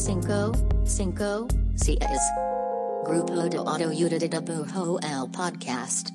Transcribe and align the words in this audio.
cinco, 0.00 0.52
cinco, 0.84 1.46
seis. 1.74 1.98
Grupo 3.04 3.34
de 3.34 3.58
Autoayuda 3.58 4.18
de 4.18 4.28
Dibujo 4.30 4.98
el 5.00 5.30
podcast. 5.30 6.08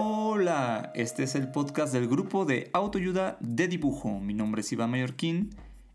Hola, 0.00 0.90
este 0.96 1.22
es 1.22 1.36
el 1.36 1.52
podcast 1.52 1.92
del 1.92 2.08
grupo 2.08 2.44
de 2.46 2.68
autoayuda 2.72 3.36
de 3.38 3.68
dibujo. 3.68 4.18
Mi 4.18 4.34
nombre 4.34 4.62
es 4.62 4.72
Iván 4.72 4.90
Mallorquín 4.90 5.50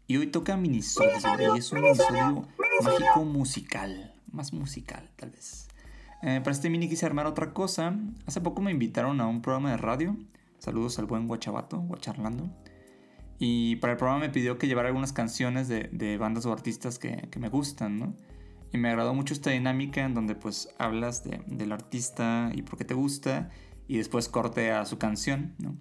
y 0.07 0.15
hoy 0.15 0.27
toca 0.27 0.55
minisodio 0.55 1.09
y 1.55 1.59
es 1.59 1.71
un 1.73 1.81
minisodio 1.81 2.47
mágico 2.81 3.25
musical, 3.25 4.13
más 4.31 4.53
musical 4.53 5.09
tal 5.17 5.31
vez. 5.31 5.67
Eh, 6.21 6.39
para 6.41 6.55
este 6.55 6.69
mini 6.69 6.87
quise 6.87 7.05
armar 7.05 7.25
otra 7.25 7.53
cosa. 7.53 7.93
Hace 8.25 8.39
poco 8.39 8.61
me 8.61 8.71
invitaron 8.71 9.19
a 9.19 9.27
un 9.27 9.41
programa 9.41 9.71
de 9.71 9.77
radio. 9.77 10.15
Saludos 10.59 10.97
al 10.97 11.07
buen 11.07 11.27
Guachabato, 11.27 11.77
Guacharlando. 11.77 12.49
Y 13.43 13.77
para 13.77 13.93
el 13.93 13.97
programa 13.97 14.19
me 14.19 14.29
pidió 14.29 14.59
que 14.59 14.67
llevara 14.67 14.89
algunas 14.89 15.13
canciones 15.13 15.67
de, 15.67 15.89
de 15.91 16.19
bandas 16.19 16.45
o 16.45 16.53
artistas 16.53 16.99
que, 16.99 17.27
que, 17.31 17.39
me 17.39 17.49
gustan, 17.49 17.97
¿no? 17.97 18.15
Y 18.71 18.77
me 18.77 18.89
agradó 18.89 19.15
mucho 19.15 19.33
esta 19.33 19.49
dinámica 19.49 20.05
en 20.05 20.13
donde 20.13 20.35
pues 20.35 20.69
hablas 20.77 21.23
de, 21.23 21.41
del 21.47 21.71
artista 21.71 22.51
y 22.53 22.61
por 22.61 22.77
qué 22.77 22.85
te 22.85 22.93
gusta 22.93 23.49
y 23.87 23.97
después 23.97 24.29
corte 24.29 24.71
a 24.71 24.85
su 24.85 24.99
canción, 24.99 25.55
¿no? 25.57 25.75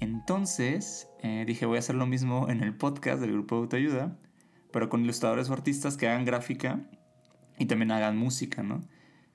Entonces 0.00 1.10
eh, 1.22 1.44
dije 1.46 1.66
voy 1.66 1.76
a 1.76 1.80
hacer 1.80 1.94
lo 1.94 2.06
mismo 2.06 2.48
en 2.48 2.62
el 2.62 2.74
podcast 2.74 3.20
del 3.20 3.32
grupo 3.32 3.56
de 3.56 3.60
autoayuda, 3.60 4.16
pero 4.72 4.88
con 4.88 5.04
ilustradores 5.04 5.50
o 5.50 5.52
artistas 5.52 5.98
que 5.98 6.08
hagan 6.08 6.24
gráfica 6.24 6.88
y 7.58 7.66
también 7.66 7.90
hagan 7.90 8.16
música, 8.16 8.62
¿no? 8.62 8.80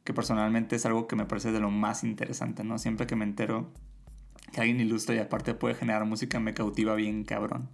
que 0.09 0.13
personalmente 0.15 0.75
es 0.75 0.87
algo 0.87 1.05
que 1.05 1.15
me 1.15 1.27
parece 1.27 1.51
de 1.51 1.59
lo 1.59 1.69
más 1.69 2.03
interesante, 2.03 2.63
¿no? 2.63 2.79
Siempre 2.79 3.05
que 3.05 3.15
me 3.15 3.25
entero 3.25 3.71
que 4.51 4.61
alguien 4.61 4.79
ilustra 4.79 5.15
y 5.15 5.19
aparte 5.19 5.53
puede 5.53 5.75
generar 5.75 6.05
música, 6.05 6.39
me 6.39 6.53
cautiva 6.53 6.95
bien 6.95 7.23
cabrón. 7.23 7.69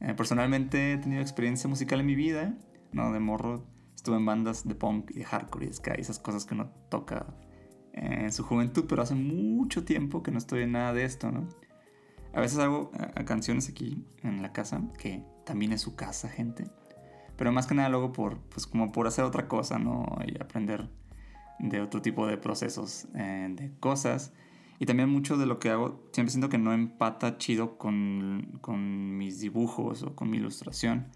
Eh, 0.00 0.14
personalmente 0.14 0.94
he 0.94 0.98
tenido 0.98 1.20
experiencia 1.20 1.68
musical 1.68 2.00
en 2.00 2.06
mi 2.06 2.14
vida, 2.14 2.54
¿no? 2.92 3.12
De 3.12 3.20
morro 3.20 3.66
estuve 3.94 4.16
en 4.16 4.24
bandas 4.24 4.66
de 4.66 4.74
punk 4.74 5.10
y 5.10 5.18
de 5.18 5.24
hardcore 5.24 5.66
y 5.66 5.72
ska 5.72 5.92
esas 5.92 6.18
cosas 6.18 6.46
que 6.46 6.54
uno 6.54 6.70
toca 6.88 7.26
en 7.92 8.32
su 8.32 8.44
juventud, 8.44 8.86
pero 8.88 9.02
hace 9.02 9.14
mucho 9.14 9.84
tiempo 9.84 10.22
que 10.22 10.30
no 10.30 10.38
estoy 10.38 10.62
en 10.62 10.72
nada 10.72 10.92
de 10.94 11.04
esto, 11.04 11.30
¿no? 11.30 11.48
A 12.32 12.40
veces 12.40 12.58
hago 12.58 12.92
eh, 12.94 13.24
canciones 13.24 13.68
aquí 13.68 14.06
en 14.22 14.42
la 14.42 14.52
casa, 14.52 14.80
que 14.98 15.24
también 15.44 15.72
es 15.72 15.80
su 15.80 15.96
casa, 15.96 16.28
gente. 16.28 16.64
Pero 17.36 17.52
más 17.52 17.66
que 17.66 17.74
nada 17.74 17.88
luego 17.88 18.12
por, 18.12 18.38
pues 18.38 18.66
como 18.66 18.92
por 18.92 19.06
hacer 19.06 19.24
otra 19.24 19.48
cosa, 19.48 19.78
¿no? 19.78 20.06
Y 20.26 20.40
aprender 20.40 20.88
de 21.58 21.80
otro 21.80 22.00
tipo 22.00 22.26
de 22.26 22.36
procesos, 22.36 23.08
eh, 23.14 23.48
de 23.50 23.72
cosas. 23.80 24.32
Y 24.80 24.86
también 24.86 25.10
mucho 25.10 25.36
de 25.36 25.44
lo 25.44 25.58
que 25.58 25.68
hago, 25.68 26.08
siempre 26.10 26.30
siento 26.30 26.48
que 26.48 26.56
no 26.56 26.72
empata 26.72 27.36
chido 27.36 27.76
con, 27.76 28.58
con 28.62 29.18
mis 29.18 29.38
dibujos 29.38 30.02
o 30.02 30.16
con 30.16 30.30
mi 30.30 30.38
ilustración. 30.38 31.08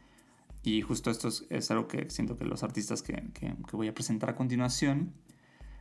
Y 0.63 0.83
justo 0.83 1.11
esto 1.11 1.29
es, 1.29 1.71
algo 1.71 1.89
que 1.89 2.11
siento 2.11 2.37
que 2.37 2.45
los 2.45 2.63
artistas 2.63 3.03
que, 3.03 3.15
que, 3.33 3.55
voy 3.73 3.89
a 3.89 3.95
presentar 3.95 4.29
a 4.29 4.35
continuación, 4.35 5.15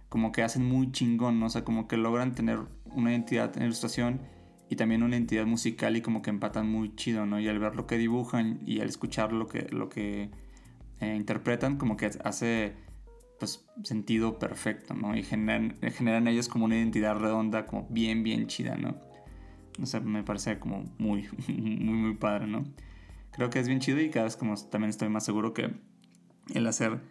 como 0.07 0.31
que 0.31 0.43
hacen 0.43 0.65
muy 0.65 0.93
chingón, 0.93 1.41
¿no? 1.41 1.47
o 1.47 1.49
sea, 1.49 1.65
como 1.65 1.89
que 1.89 1.97
logran 1.97 2.33
tener 2.33 2.59
una 2.85 3.11
identidad 3.11 3.55
en 3.57 3.63
ilustración 3.63 4.21
y 4.69 4.77
también 4.77 5.03
una 5.03 5.17
identidad 5.17 5.45
musical 5.45 5.97
y 5.97 6.01
como 6.01 6.22
que 6.22 6.29
empatan 6.29 6.69
muy 6.69 6.95
chido, 6.95 7.25
¿no? 7.25 7.39
Y 7.39 7.49
al 7.49 7.59
ver 7.59 7.75
lo 7.75 7.85
que 7.85 7.97
dibujan 7.97 8.61
y 8.66 8.79
al 8.79 8.88
escuchar 8.88 9.33
lo 9.33 9.47
que, 9.47 9.67
lo 9.72 9.89
que 9.89 10.31
eh, 11.01 11.16
interpretan, 11.16 11.77
como 11.77 11.97
que 11.97 12.11
hace 12.23 12.75
pues, 13.39 13.66
sentido 13.83 14.39
perfecto, 14.39 14.94
¿no? 14.94 15.16
Y 15.16 15.23
generan, 15.23 15.77
generan 15.91 16.27
ellos 16.27 16.47
como 16.47 16.66
una 16.66 16.77
identidad 16.77 17.17
redonda, 17.17 17.66
como 17.66 17.88
bien, 17.89 18.23
bien 18.23 18.47
chida, 18.47 18.75
¿no? 18.77 18.95
O 19.81 19.85
sea, 19.85 19.99
me 19.99 20.23
parece 20.23 20.59
como 20.59 20.85
muy, 20.97 21.27
muy, 21.47 21.95
muy 21.95 22.16
padre, 22.16 22.47
¿no? 22.47 22.63
Creo 23.31 23.49
que 23.49 23.59
es 23.59 23.67
bien 23.67 23.79
chido 23.79 23.99
y 23.99 24.09
cada 24.09 24.25
vez 24.25 24.35
como 24.38 24.55
también 24.55 24.89
estoy 24.89 25.09
más 25.09 25.25
seguro 25.25 25.53
que 25.53 25.73
el 26.53 26.67
hacer 26.67 27.01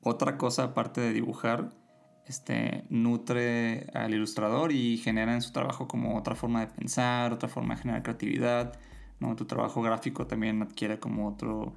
otra 0.00 0.38
cosa 0.38 0.64
aparte 0.64 1.00
de 1.00 1.12
dibujar, 1.12 1.72
este, 2.26 2.84
nutre 2.90 3.86
al 3.94 4.14
ilustrador 4.14 4.72
y 4.72 4.98
genera 4.98 5.34
en 5.34 5.42
su 5.42 5.52
trabajo 5.52 5.88
como 5.88 6.16
otra 6.16 6.34
forma 6.34 6.60
de 6.60 6.68
pensar, 6.68 7.32
otra 7.32 7.48
forma 7.48 7.74
de 7.74 7.82
generar 7.82 8.02
creatividad, 8.02 8.78
¿no? 9.20 9.34
Tu 9.36 9.46
trabajo 9.46 9.82
gráfico 9.82 10.26
también 10.26 10.62
adquiere 10.62 10.98
como 10.98 11.28
otro, 11.28 11.72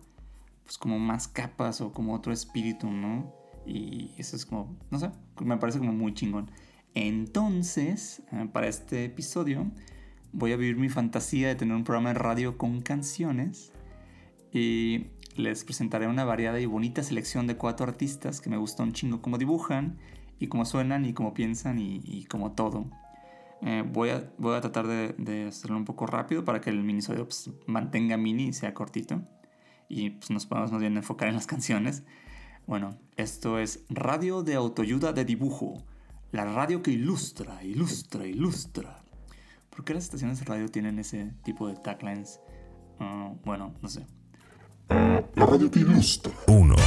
pues 0.64 0.78
como 0.78 1.00
más 1.00 1.28
capas 1.28 1.82
o 1.82 1.92
como 1.92 2.14
otro 2.14 2.32
espíritu, 2.32 2.90
¿no? 2.90 3.34
Y 3.68 4.12
eso 4.18 4.36
es 4.36 4.46
como, 4.46 4.78
no 4.90 5.00
sé, 5.00 5.12
me 5.44 5.58
parece 5.58 5.80
como 5.80 5.92
muy 5.92 6.14
chingón. 6.14 6.50
Entonces, 6.96 8.24
eh, 8.32 8.48
para 8.52 8.68
este 8.68 9.06
episodio, 9.06 9.70
voy 10.32 10.54
a 10.54 10.58
vivir 10.58 10.78
mi 10.78 10.90
fantasía 10.90 11.50
de 11.50 11.56
tener 11.56 11.76
un 11.76 11.84
programa 11.84 12.10
de 12.10 12.16
radio 12.16 12.58
con 12.58 12.82
canciones. 12.82 13.74
Y 14.54 15.08
les 15.36 15.66
presentaré 15.66 16.08
una 16.08 16.24
variada 16.24 16.60
y 16.60 16.66
bonita 16.66 17.04
selección 17.04 17.46
de 17.46 17.58
cuatro 17.58 17.86
artistas 17.86 18.42
que 18.42 18.50
me 18.50 18.58
gusta 18.58 18.84
un 18.84 18.94
chingo 18.94 19.22
cómo 19.22 19.38
dibujan, 19.38 19.98
y 20.40 20.48
cómo 20.48 20.66
suenan, 20.66 21.06
y 21.06 21.14
cómo 21.14 21.34
piensan, 21.34 21.80
y, 21.80 22.26
como 22.26 22.54
todo. 22.54 22.86
Eh, 23.62 23.84
voy, 23.92 24.10
a, 24.10 24.32
voy 24.38 24.56
a 24.56 24.62
tratar 24.62 24.88
de, 24.88 25.48
hacerlo 25.48 25.78
un 25.78 25.86
poco 25.86 26.06
rápido 26.06 26.46
para 26.46 26.62
que 26.62 26.70
el 26.70 26.84
minisodio 26.84 27.26
pues, 27.26 27.50
mantenga 27.66 28.18
mini 28.18 28.48
y 28.48 28.54
sea 28.54 28.74
cortito. 28.74 29.22
Y 29.90 30.12
pues, 30.12 30.30
nos 30.30 30.46
podamos 30.46 30.72
más 30.72 30.82
bien 30.82 30.96
enfocar 30.96 31.28
en 31.28 31.36
las 31.36 31.48
canciones. 31.48 32.04
Bueno, 32.68 32.96
esto 33.16 33.58
es 33.60 33.86
Radio 33.88 34.44
de 34.44 34.56
Autoayuda 34.56 35.14
de 35.14 35.24
Dibujo, 35.24 35.86
la 36.34 36.44
radio 36.44 36.84
que 36.84 36.92
ilustra, 36.92 37.64
ilustra, 37.64 38.28
ilustra. 38.28 39.06
¿Por 39.70 39.86
qué 39.86 39.94
las 39.94 40.04
estaciones 40.04 40.42
de 40.42 40.48
radio 40.48 40.68
tienen 40.68 41.00
ese 41.00 41.32
tipo 41.46 41.70
de 41.70 41.78
taglines? 41.78 42.42
Uh, 43.00 43.38
bueno, 43.46 43.74
no 43.82 43.88
sé. 43.88 44.06
La 44.90 45.46
radio 45.46 45.72
que 45.72 45.80
ilustra. 45.80 46.34
Uno. 46.48 46.76
Es 46.76 46.84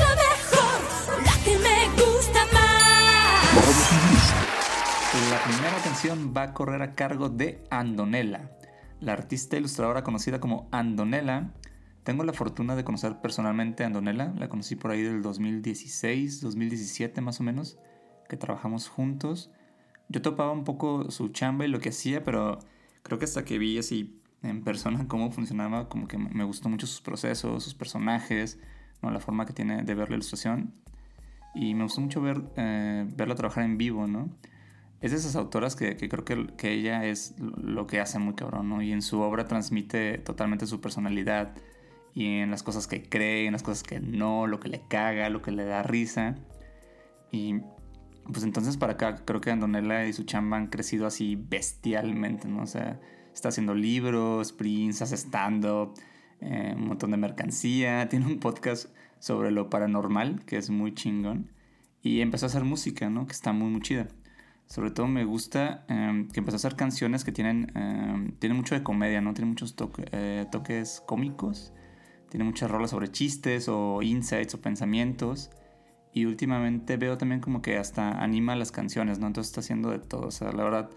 la 0.00 0.16
mejor, 0.16 0.80
la 1.24 1.34
que 1.44 1.56
me 1.56 1.88
gusta 1.94 2.40
más. 2.52 3.54
La 3.54 3.62
radio 3.62 3.88
que 3.88 3.94
ilustra. 4.10 4.40
La 5.30 5.44
primera 5.44 5.78
canción 5.84 6.34
va 6.36 6.42
a 6.42 6.52
correr 6.54 6.82
a 6.82 6.96
cargo 6.96 7.28
de 7.28 7.62
Andonela, 7.70 8.50
la 8.98 9.12
artista 9.12 9.56
ilustradora 9.56 10.02
conocida 10.02 10.40
como 10.40 10.68
Andonela 10.72 11.52
tengo 12.10 12.24
la 12.24 12.32
fortuna 12.32 12.74
de 12.74 12.82
conocer 12.82 13.20
personalmente 13.20 13.84
a 13.84 13.86
Andonela, 13.86 14.34
la 14.36 14.48
conocí 14.48 14.74
por 14.74 14.90
ahí 14.90 15.00
del 15.00 15.22
2016, 15.22 16.40
2017 16.40 17.20
más 17.20 17.38
o 17.38 17.44
menos, 17.44 17.78
que 18.28 18.36
trabajamos 18.36 18.88
juntos. 18.88 19.52
Yo 20.08 20.20
topaba 20.20 20.50
un 20.50 20.64
poco 20.64 21.08
su 21.12 21.28
chamba 21.28 21.66
y 21.66 21.68
lo 21.68 21.78
que 21.78 21.90
hacía, 21.90 22.24
pero 22.24 22.58
creo 23.04 23.20
que 23.20 23.26
hasta 23.26 23.44
que 23.44 23.58
vi 23.58 23.78
así 23.78 24.20
en 24.42 24.64
persona 24.64 25.06
cómo 25.06 25.30
funcionaba, 25.30 25.88
como 25.88 26.08
que 26.08 26.18
me 26.18 26.42
gustó 26.42 26.68
mucho 26.68 26.88
sus 26.88 27.00
procesos, 27.00 27.62
sus 27.62 27.74
personajes, 27.76 28.58
¿no? 29.02 29.12
la 29.12 29.20
forma 29.20 29.46
que 29.46 29.52
tiene 29.52 29.84
de 29.84 29.94
ver 29.94 30.10
la 30.10 30.16
ilustración. 30.16 30.74
Y 31.54 31.74
me 31.74 31.84
gustó 31.84 32.00
mucho 32.00 32.20
ver, 32.20 32.42
eh, 32.56 33.06
verla 33.14 33.36
trabajar 33.36 33.62
en 33.62 33.78
vivo, 33.78 34.08
¿no? 34.08 34.30
Es 35.00 35.12
de 35.12 35.18
esas 35.18 35.36
autoras 35.36 35.76
que, 35.76 35.96
que 35.96 36.08
creo 36.08 36.24
que, 36.24 36.48
que, 36.56 36.72
ella 36.72 37.04
es 37.04 37.36
lo 37.38 37.86
que 37.86 38.00
hace 38.00 38.18
muy 38.18 38.34
cabrón, 38.34 38.68
¿no? 38.68 38.82
Y 38.82 38.90
en 38.90 39.00
su 39.00 39.20
obra 39.20 39.46
transmite 39.46 40.18
totalmente 40.18 40.66
su 40.66 40.80
personalidad, 40.80 41.54
y 42.14 42.38
en 42.38 42.50
las 42.50 42.62
cosas 42.62 42.86
que 42.86 43.02
cree, 43.02 43.46
en 43.46 43.52
las 43.52 43.62
cosas 43.62 43.82
que 43.82 44.00
no, 44.00 44.46
lo 44.46 44.60
que 44.60 44.68
le 44.68 44.82
caga, 44.88 45.30
lo 45.30 45.42
que 45.42 45.52
le 45.52 45.64
da 45.64 45.82
risa. 45.82 46.36
Y 47.30 47.60
pues 48.24 48.44
entonces 48.44 48.76
para 48.76 48.94
acá 48.94 49.24
creo 49.24 49.40
que 49.40 49.50
Andonella 49.50 50.06
y 50.06 50.12
su 50.12 50.24
chamba 50.24 50.56
han 50.56 50.68
crecido 50.68 51.06
así 51.06 51.36
bestialmente, 51.36 52.48
¿no? 52.48 52.62
O 52.62 52.66
sea, 52.66 53.00
está 53.32 53.48
haciendo 53.48 53.74
libros, 53.74 54.52
prints, 54.52 55.02
hace 55.02 55.16
stand-up, 55.16 55.94
eh, 56.40 56.74
un 56.76 56.88
montón 56.88 57.10
de 57.12 57.16
mercancía, 57.16 58.08
tiene 58.10 58.26
un 58.26 58.38
podcast 58.40 58.94
sobre 59.18 59.50
lo 59.50 59.70
paranormal, 59.70 60.44
que 60.44 60.56
es 60.56 60.70
muy 60.70 60.94
chingón, 60.94 61.50
y 62.02 62.20
empezó 62.20 62.46
a 62.46 62.48
hacer 62.48 62.64
música, 62.64 63.10
¿no? 63.10 63.26
Que 63.26 63.32
está 63.32 63.52
muy, 63.52 63.68
muy 63.70 63.82
chida. 63.82 64.08
Sobre 64.66 64.90
todo 64.92 65.08
me 65.08 65.24
gusta 65.24 65.84
em, 65.88 66.28
que 66.28 66.40
empezó 66.40 66.54
a 66.54 66.58
hacer 66.58 66.76
canciones 66.76 67.24
que 67.24 67.32
tienen, 67.32 67.72
em, 67.76 68.32
tienen 68.38 68.56
mucho 68.56 68.74
de 68.74 68.82
comedia, 68.82 69.20
¿no? 69.20 69.34
Tienen 69.34 69.50
muchos 69.50 69.74
eh, 70.12 70.46
toques 70.50 71.02
cómicos 71.06 71.72
tiene 72.30 72.44
muchas 72.44 72.70
rolas 72.70 72.90
sobre 72.90 73.10
chistes 73.10 73.68
o 73.68 74.02
insights 74.02 74.54
o 74.54 74.60
pensamientos. 74.60 75.50
Y 76.12 76.24
últimamente 76.24 76.96
veo 76.96 77.18
también 77.18 77.40
como 77.40 77.60
que 77.60 77.76
hasta 77.76 78.22
anima 78.22 78.56
las 78.56 78.72
canciones, 78.72 79.18
¿no? 79.18 79.26
Entonces 79.26 79.50
está 79.50 79.60
haciendo 79.60 79.90
de 79.90 79.98
todo. 79.98 80.28
O 80.28 80.30
sea, 80.30 80.52
la 80.52 80.64
verdad, 80.64 80.90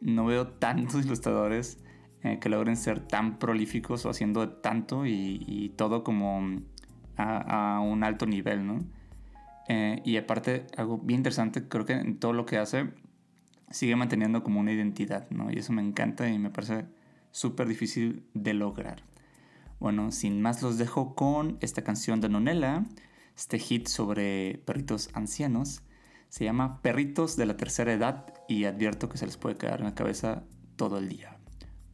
no 0.00 0.24
veo 0.24 0.48
tantos 0.48 1.04
ilustradores 1.04 1.78
eh, 2.22 2.38
que 2.40 2.48
logren 2.48 2.76
ser 2.76 3.00
tan 3.00 3.38
prolíficos 3.38 4.06
o 4.06 4.10
haciendo 4.10 4.40
de 4.46 4.54
tanto 4.62 5.06
y, 5.06 5.72
todo 5.76 6.02
como 6.02 6.60
a, 7.16 7.80
un 7.80 8.04
alto 8.04 8.26
nivel, 8.26 8.66
¿no? 8.66 8.84
Eh, 9.68 10.00
y 10.04 10.16
aparte, 10.16 10.66
algo 10.76 10.98
bien 10.98 11.20
interesante, 11.20 11.68
creo 11.68 11.84
que 11.84 11.94
en 11.94 12.18
todo 12.18 12.32
lo 12.32 12.46
que 12.46 12.58
hace 12.58 12.90
sigue 13.70 13.96
manteniendo 13.96 14.42
como 14.42 14.60
una 14.60 14.72
identidad, 14.72 15.28
¿no? 15.30 15.50
Y 15.50 15.58
eso 15.58 15.72
me 15.72 15.82
encanta 15.82 16.28
y 16.28 16.38
me 16.38 16.50
parece 16.50 16.86
súper 17.32 17.68
difícil 17.68 18.24
de 18.34 18.54
lograr. 18.54 19.02
Bueno, 19.78 20.10
sin 20.12 20.40
más 20.40 20.62
los 20.62 20.78
dejo 20.78 21.14
con 21.14 21.58
esta 21.60 21.82
canción 21.82 22.20
de 22.20 22.28
Nonela, 22.28 22.84
este 23.36 23.58
hit 23.58 23.88
sobre 23.88 24.62
perritos 24.64 25.10
ancianos. 25.12 25.82
Se 26.28 26.44
llama 26.44 26.80
Perritos 26.82 27.36
de 27.36 27.46
la 27.46 27.56
tercera 27.56 27.92
edad 27.92 28.34
y 28.48 28.64
advierto 28.64 29.08
que 29.08 29.18
se 29.18 29.26
les 29.26 29.36
puede 29.36 29.56
quedar 29.56 29.80
en 29.80 29.86
la 29.86 29.94
cabeza 29.94 30.44
todo 30.76 30.98
el 30.98 31.08
día. 31.08 31.36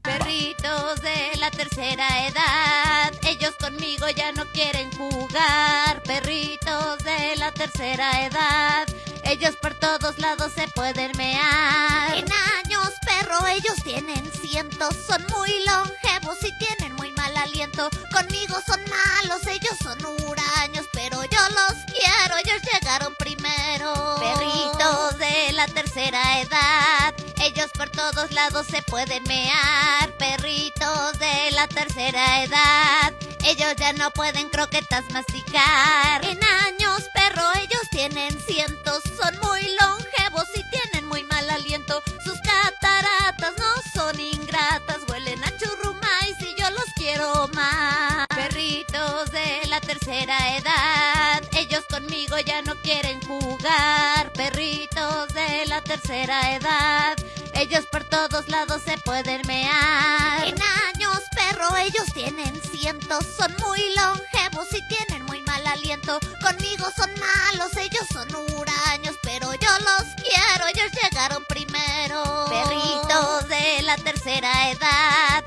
Perritos 0.03 1.01
de 1.03 1.39
la 1.39 1.51
tercera 1.51 2.27
edad, 2.27 3.13
ellos 3.25 3.55
conmigo 3.61 4.07
ya 4.17 4.33
no 4.33 4.45
quieren 4.53 4.91
jugar. 4.93 6.03
Perritos 6.03 6.99
de 7.05 7.37
la 7.37 7.53
tercera 7.53 8.27
edad, 8.27 8.87
ellos 9.25 9.57
por 9.63 9.75
todos 9.75 10.19
lados 10.19 10.53
se 10.53 10.67
pueden 10.75 11.13
mear. 11.17 12.17
En 12.17 12.27
años, 12.65 12.91
perro, 13.07 13.47
ellos 13.47 13.77
tienen 13.85 14.25
cientos, 14.43 14.97
son 15.07 15.25
muy 15.39 15.51
longevos 15.67 16.39
y 16.43 16.59
tienen 16.59 16.92
Conmigo 17.43 18.55
son 18.65 18.81
malos, 18.85 19.45
ellos 19.49 19.77
son 19.83 19.99
huraños, 20.05 20.87
pero 20.93 21.25
yo 21.25 21.41
los 21.49 21.75
quiero, 21.87 22.37
ellos 22.37 22.63
llegaron 22.73 23.17
primero. 23.17 23.93
Perritos 24.21 25.19
de 25.19 25.53
la 25.53 25.67
tercera 25.67 26.41
edad, 26.41 27.13
ellos 27.43 27.69
por 27.75 27.91
todos 27.91 28.31
lados 28.31 28.69
se 28.69 28.81
pueden 28.83 29.25
mear. 29.25 30.17
Perritos 30.19 31.19
de 31.19 31.51
la 31.51 31.67
tercera 31.67 32.45
edad, 32.45 33.13
ellos 33.45 33.75
ya 33.77 33.93
no 33.93 34.13
pueden 34.13 34.49
croquetas 34.49 35.05
masticar. 35.11 36.25
En 36.25 36.39
años, 36.45 37.03
perro, 37.13 37.43
ellos 37.57 37.83
tienen 37.91 38.41
cientos, 38.41 39.03
son 39.21 39.37
muy 39.41 39.63
longevos 39.81 40.47
y 40.55 40.63
tienen 40.71 41.09
muy 41.09 41.25
mal 41.25 41.51
aliento. 41.51 42.03
Sus 42.25 42.39
cataratas 42.41 43.53
no 43.59 43.82
tercera 50.05 50.57
edad, 50.57 51.43
ellos 51.53 51.85
conmigo 51.89 52.37
ya 52.41 52.61
no 52.63 52.75
quieren 52.83 53.21
jugar. 53.21 54.33
Perritos 54.33 55.33
de 55.33 55.65
la 55.67 55.81
tercera 55.81 56.57
edad, 56.57 57.17
ellos 57.55 57.87
por 57.87 58.03
todos 58.03 58.49
lados 58.49 58.83
se 58.85 58.99
pueden 58.99 59.43
mear. 59.47 60.45
En 60.45 60.57
años, 60.93 61.21
perro, 61.37 61.77
ellos 61.77 62.13
tienen 62.13 62.61
cientos, 62.73 63.25
son 63.37 63.55
muy 63.65 63.81
longevos 63.95 64.67
y 64.73 64.83
tienen 64.89 65.25
muy 65.27 65.41
mal 65.43 65.65
aliento. 65.69 66.19
Conmigo 66.43 66.87
son 66.97 67.11
malos, 67.21 67.77
ellos 67.77 68.07
son 68.13 68.29
huraños, 68.35 69.15
pero 69.23 69.55
yo 69.55 69.71
los 69.79 70.09
quiero, 70.17 70.67
ellos 70.67 70.91
llegaron 71.01 71.45
primero. 71.45 72.47
Perritos 72.49 73.49
de 73.49 73.83
la 73.83 73.97
tercera 73.99 74.71
edad, 74.71 75.45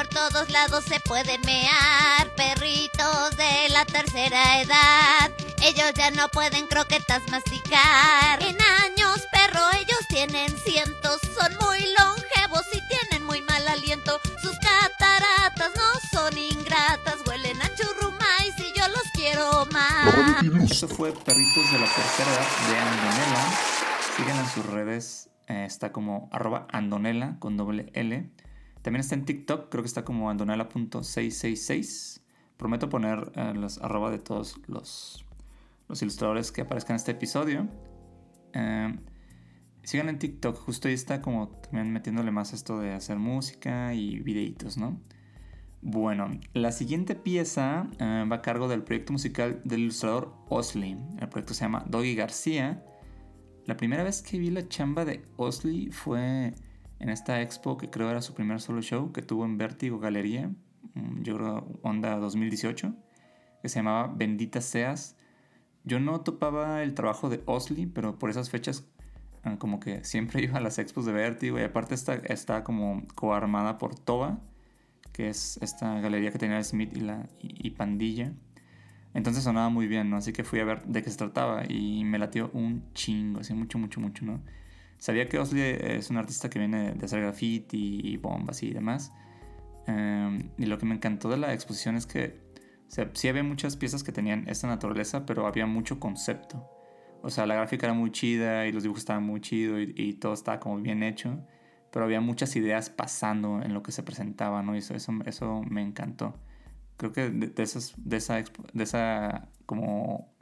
por 0.00 0.08
todos 0.08 0.48
lados 0.48 0.82
se 0.84 0.98
pueden 1.00 1.42
mear. 1.42 2.34
Perritos 2.34 3.36
de 3.36 3.68
la 3.68 3.84
tercera 3.84 4.62
edad, 4.62 5.30
ellos 5.62 5.92
ya 5.94 6.10
no 6.10 6.26
pueden 6.30 6.66
croquetas 6.68 7.20
masticar. 7.30 8.42
En 8.42 8.56
años, 8.82 9.26
perro, 9.30 9.60
ellos 9.74 10.00
tienen 10.08 10.56
cientos, 10.56 11.20
son 11.38 11.52
muy 11.66 11.80
longevos 11.98 12.64
y 12.72 12.80
tienen 12.88 13.26
muy 13.26 13.42
mal 13.42 13.68
aliento. 13.68 14.18
Sus 14.40 14.56
cataratas 14.60 15.70
no 15.76 16.18
son 16.18 16.38
ingratas, 16.38 17.16
huelen 17.26 17.60
a 17.60 17.68
churrumais 17.74 18.54
y 18.56 18.78
yo 18.78 18.88
los 18.88 19.04
quiero 19.12 19.66
más. 19.70 20.42
Eso 20.70 20.88
fue 20.88 21.12
Perritos 21.12 21.72
de 21.72 21.78
la 21.78 21.86
Tercera 21.86 22.30
Edad 22.32 22.70
de 22.70 22.78
Andonela. 22.78 23.50
Sigan 24.16 24.38
en 24.38 24.48
sus 24.48 24.64
redes. 24.64 25.28
eh, 25.48 25.66
está 25.66 25.92
como 25.92 26.30
arroba 26.32 26.66
Andonela 26.72 27.36
con 27.38 27.58
doble 27.58 27.90
L. 27.92 28.30
También 28.82 29.00
está 29.00 29.14
en 29.14 29.24
TikTok. 29.24 29.68
Creo 29.70 29.82
que 29.82 29.88
está 29.88 30.04
como 30.04 30.30
andonela.666. 30.30 32.20
Prometo 32.56 32.88
poner 32.88 33.32
eh, 33.36 33.52
los 33.54 33.78
arroba 33.78 34.10
de 34.10 34.18
todos 34.18 34.60
los, 34.66 35.24
los 35.88 36.02
ilustradores 36.02 36.52
que 36.52 36.62
aparezcan 36.62 36.94
en 36.94 36.96
este 36.96 37.12
episodio. 37.12 37.68
Eh, 38.52 38.98
sigan 39.82 40.08
en 40.08 40.18
TikTok. 40.18 40.56
Justo 40.56 40.88
ahí 40.88 40.94
está 40.94 41.22
como 41.22 41.48
también 41.48 41.92
metiéndole 41.92 42.30
más 42.30 42.52
esto 42.52 42.78
de 42.78 42.92
hacer 42.92 43.18
música 43.18 43.94
y 43.94 44.20
videitos, 44.20 44.76
¿no? 44.76 45.00
Bueno, 45.82 46.38
la 46.52 46.72
siguiente 46.72 47.14
pieza 47.14 47.88
eh, 47.98 48.26
va 48.30 48.36
a 48.36 48.42
cargo 48.42 48.68
del 48.68 48.82
proyecto 48.82 49.12
musical 49.14 49.62
del 49.64 49.80
ilustrador 49.80 50.34
Osley. 50.48 50.98
El 51.18 51.28
proyecto 51.28 51.54
se 51.54 51.64
llama 51.64 51.84
Doggy 51.88 52.14
García. 52.14 52.84
La 53.64 53.76
primera 53.76 54.04
vez 54.04 54.20
que 54.20 54.38
vi 54.38 54.50
la 54.50 54.68
chamba 54.68 55.06
de 55.06 55.24
Osley 55.36 55.90
fue 55.90 56.54
en 57.00 57.08
esta 57.08 57.42
expo 57.42 57.76
que 57.76 57.90
creo 57.90 58.10
era 58.10 58.22
su 58.22 58.34
primer 58.34 58.60
solo 58.60 58.82
show 58.82 59.12
que 59.12 59.22
tuvo 59.22 59.44
en 59.44 59.58
Vértigo 59.58 59.98
Galería, 59.98 60.48
mm, 60.94 61.22
yo 61.22 61.36
creo 61.36 61.80
onda 61.82 62.16
2018, 62.16 62.94
que 63.62 63.68
se 63.68 63.80
llamaba 63.80 64.12
Bendita 64.14 64.60
Seas. 64.60 65.16
Yo 65.84 65.98
no 65.98 66.20
topaba 66.20 66.82
el 66.82 66.94
trabajo 66.94 67.28
de 67.28 67.42
Osley, 67.46 67.86
pero 67.86 68.18
por 68.18 68.30
esas 68.30 68.50
fechas 68.50 68.86
eh, 69.44 69.56
como 69.58 69.80
que 69.80 70.04
siempre 70.04 70.42
iba 70.44 70.58
a 70.58 70.60
las 70.60 70.78
expos 70.78 71.06
de 71.06 71.12
Vértigo 71.12 71.58
y 71.58 71.62
aparte 71.62 71.94
está, 71.94 72.14
está 72.14 72.64
como 72.64 73.02
coarmada 73.14 73.78
por 73.78 73.94
Toba 73.98 74.40
que 75.12 75.28
es 75.28 75.58
esta 75.60 76.00
galería 76.00 76.30
que 76.30 76.38
tenía 76.38 76.62
Smith 76.62 76.96
y, 76.96 77.00
la, 77.00 77.28
y 77.42 77.70
Pandilla. 77.70 78.32
Entonces 79.12 79.42
sonaba 79.42 79.68
muy 79.68 79.86
bien, 79.86 80.08
¿no? 80.08 80.16
Así 80.16 80.32
que 80.32 80.44
fui 80.44 80.60
a 80.60 80.64
ver 80.64 80.84
de 80.84 81.02
qué 81.02 81.10
se 81.10 81.16
trataba 81.16 81.64
y 81.68 82.04
me 82.04 82.18
latió 82.18 82.50
un 82.52 82.92
chingo, 82.94 83.40
así 83.40 83.52
mucho, 83.54 83.78
mucho, 83.78 84.00
mucho, 84.00 84.24
¿no? 84.24 84.40
Sabía 85.00 85.28
que 85.28 85.40
Osley 85.40 85.76
es 85.80 86.10
un 86.10 86.18
artista 86.18 86.48
que 86.48 86.60
viene 86.60 86.92
de 86.92 87.04
hacer 87.04 87.20
graffiti 87.20 88.00
y 88.04 88.16
bombas 88.16 88.62
y 88.62 88.70
demás. 88.70 89.12
Eh, 89.88 90.50
y 90.56 90.66
lo 90.66 90.78
que 90.78 90.86
me 90.86 90.94
encantó 90.94 91.28
de 91.28 91.38
la 91.38 91.52
exposición 91.52 91.96
es 91.96 92.06
que, 92.06 92.40
o 92.86 92.90
sea, 92.90 93.10
sí 93.14 93.26
había 93.26 93.42
muchas 93.42 93.76
piezas 93.76 94.04
que 94.04 94.12
tenían 94.12 94.48
esta 94.48 94.68
naturaleza, 94.68 95.26
pero 95.26 95.48
había 95.48 95.66
mucho 95.66 95.98
concepto. 95.98 96.70
O 97.22 97.30
sea, 97.30 97.46
la 97.46 97.56
gráfica 97.56 97.86
era 97.86 97.94
muy 97.94 98.12
chida 98.12 98.68
y 98.68 98.72
los 98.72 98.84
dibujos 98.84 99.00
estaban 99.00 99.24
muy 99.24 99.40
chidos 99.40 99.80
y, 99.80 99.92
y 99.96 100.12
todo 100.12 100.34
estaba 100.34 100.60
como 100.60 100.78
bien 100.78 101.02
hecho 101.02 101.44
pero 101.90 102.04
había 102.04 102.20
muchas 102.20 102.54
ideas 102.56 102.90
pasando 102.90 103.62
en 103.62 103.74
lo 103.74 103.82
que 103.82 103.92
se 103.92 104.02
presentaba, 104.02 104.62
¿no? 104.62 104.74
Y 104.74 104.78
eso, 104.78 104.94
eso, 104.94 105.62
me 105.68 105.82
encantó. 105.82 106.34
Creo 106.96 107.12
que 107.12 107.30
de, 107.30 107.62
esas, 107.62 107.94
de, 107.96 108.16
esa 108.16 108.44
de 108.72 108.84
esa 108.84 109.48
como 109.66 110.32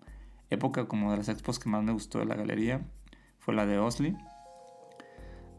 época, 0.51 0.89
como 0.89 1.11
de 1.13 1.19
las 1.19 1.29
expos 1.29 1.59
que 1.59 1.69
más 1.69 1.83
me 1.83 1.93
gustó 1.93 2.19
de 2.19 2.27
la 2.27 2.35
galería, 2.35 2.83
fue 3.39 3.55
la 3.55 3.65
de 3.67 3.79
Osley. 3.79 4.17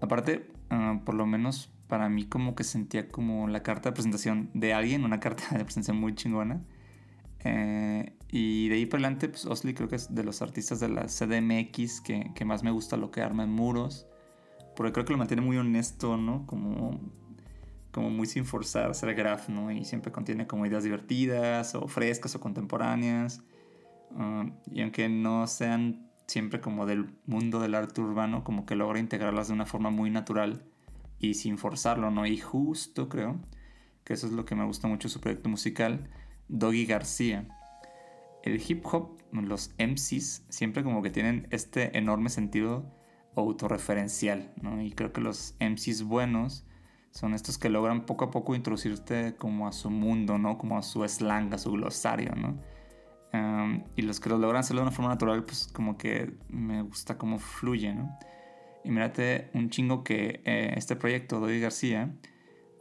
Aparte, 0.01 0.51
ah, 0.70 1.01
por 1.06 1.15
lo 1.15 1.25
menos 1.25 1.72
para 1.88 2.08
mí 2.10 2.25
como 2.25 2.56
que 2.56 2.63
sentía 2.63 3.10
como 3.10 3.48
la 3.48 3.63
carta 3.63 3.89
de 3.89 3.94
presentación 3.94 4.50
de 4.53 4.74
alguien, 4.74 5.03
una 5.03 5.20
carta 5.22 5.44
de 5.58 5.63
presentación 5.63 5.98
muy 5.98 6.15
chingona. 6.15 6.62
Eh, 7.44 8.13
y 8.29 8.68
de 8.70 8.75
ahí 8.75 8.86
para 8.86 9.03
adelante, 9.03 9.29
pues 9.29 9.48
creo 9.62 9.88
que 9.88 9.96
es 9.96 10.13
de 10.13 10.24
los 10.24 10.41
artistas 10.41 10.79
de 10.79 10.89
la 10.89 11.06
CDMX 11.06 12.01
que, 12.01 12.32
que 12.36 12.46
más 12.46 12.63
me 12.63 12.72
gusta 12.72 12.98
lo 12.98 13.12
que 13.12 13.22
arma 13.22 13.44
en 13.44 13.51
muros 13.51 14.10
porque 14.79 14.94
creo 14.94 15.06
que 15.06 15.12
lo 15.12 15.18
mantiene 15.18 15.41
muy 15.41 15.58
honesto, 15.58 16.15
¿no? 16.15 16.46
Como, 16.48 16.98
como 17.91 18.10
muy 18.10 18.25
sin 18.27 18.46
forzar 18.46 18.96
ser 18.96 19.13
graf, 19.13 19.50
¿no? 19.50 19.70
Y 19.74 19.84
siempre 19.84 20.10
contiene 20.10 20.48
como 20.48 20.65
ideas 20.65 20.86
divertidas 20.86 21.75
o 21.75 21.86
frescas 21.89 22.34
o 22.36 22.39
contemporáneas. 22.39 23.44
Uh, 24.12 24.50
y 24.72 24.82
aunque 24.82 25.10
no 25.10 25.48
sean 25.48 26.09
siempre 26.29 26.62
como 26.62 26.86
del 26.86 27.09
mundo 27.25 27.59
del 27.59 27.75
arte 27.75 28.01
urbano, 28.01 28.43
como 28.43 28.65
que 28.65 28.75
logra 28.75 29.00
integrarlas 29.00 29.48
de 29.48 29.53
una 29.53 29.65
forma 29.65 29.89
muy 29.89 30.09
natural 30.09 30.63
y 31.19 31.33
sin 31.33 31.57
forzarlo, 31.57 32.12
¿no? 32.12 32.25
Y 32.25 32.38
justo 32.38 33.09
creo 33.09 33.39
que 34.03 34.13
eso 34.13 34.27
es 34.27 34.33
lo 34.33 34.45
que 34.45 34.55
me 34.55 34.65
gusta 34.65 34.88
mucho 34.88 35.07
de 35.07 35.13
su 35.13 35.21
proyecto 35.21 35.50
musical, 35.50 36.09
Doggy 36.48 36.86
García. 36.86 37.48
El 38.43 38.62
hip 38.65 38.86
hop, 38.86 39.17
los 39.31 39.71
MCs, 39.77 40.45
siempre 40.50 40.83
como 40.83 41.01
que 41.01 41.09
tienen 41.09 41.48
este 41.51 41.98
enorme 41.98 42.29
sentido 42.29 42.95
autorreferencial, 43.36 44.53
¿no? 44.62 44.81
Y 44.81 44.91
creo 44.91 45.12
que 45.12 45.21
los 45.21 45.55
MCs 45.59 46.03
buenos 46.03 46.65
son 47.12 47.33
estos 47.33 47.57
que 47.57 47.69
logran 47.69 48.05
poco 48.05 48.25
a 48.25 48.31
poco 48.31 48.55
introducirte 48.55 49.36
como 49.36 49.67
a 49.67 49.71
su 49.71 49.89
mundo, 49.89 50.38
¿no? 50.38 50.57
Como 50.57 50.77
a 50.77 50.83
su 50.83 51.07
slang, 51.07 51.53
a 51.53 51.57
su 51.57 51.71
glosario, 51.71 52.33
¿no? 52.36 52.57
Um, 53.31 53.83
y 53.95 54.01
los 54.01 54.19
que 54.19 54.29
lo 54.29 54.38
logran 54.39 54.62
hacerlo 54.62 54.81
de 54.81 54.88
una 54.88 54.95
forma 54.95 55.09
natural, 55.09 55.43
pues 55.43 55.69
como 55.71 55.98
que 55.98 56.33
me 56.50 56.81
gusta 56.81 57.17
cómo 57.17 57.38
fluye, 57.38 57.93
¿no? 57.93 58.17
Y 58.83 58.91
mírate 58.91 59.50
un 59.53 59.69
chingo 59.69 60.03
que 60.03 60.41
eh, 60.45 60.74
este 60.75 60.95
proyecto, 60.95 61.39
Doy 61.39 61.59
García, 61.59 62.12